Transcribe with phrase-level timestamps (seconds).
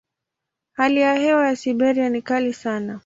[0.73, 2.99] Hali ya hewa ya Siberia ni kali sana.